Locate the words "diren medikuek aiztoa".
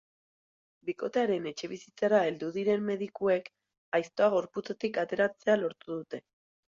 2.55-4.31